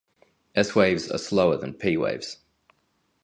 [0.55, 2.37] S-waves are slower than P-waves.